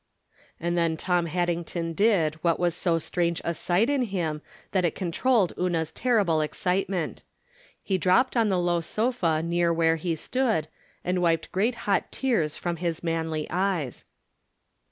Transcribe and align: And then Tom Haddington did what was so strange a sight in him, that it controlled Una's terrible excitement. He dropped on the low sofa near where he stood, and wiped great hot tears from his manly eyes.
And 0.59 0.75
then 0.75 0.97
Tom 0.97 1.27
Haddington 1.27 1.93
did 1.93 2.33
what 2.43 2.59
was 2.59 2.73
so 2.73 2.97
strange 2.97 3.39
a 3.45 3.53
sight 3.53 3.87
in 3.87 4.01
him, 4.01 4.41
that 4.71 4.83
it 4.83 4.95
controlled 4.95 5.53
Una's 5.59 5.91
terrible 5.91 6.41
excitement. 6.41 7.21
He 7.83 7.99
dropped 7.99 8.35
on 8.35 8.49
the 8.49 8.57
low 8.57 8.81
sofa 8.81 9.43
near 9.45 9.71
where 9.71 9.97
he 9.97 10.15
stood, 10.15 10.67
and 11.03 11.21
wiped 11.21 11.51
great 11.51 11.75
hot 11.85 12.11
tears 12.11 12.57
from 12.57 12.77
his 12.77 13.03
manly 13.03 13.45
eyes. 13.51 14.03